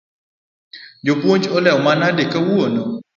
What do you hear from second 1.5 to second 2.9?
olewo manade kawuono?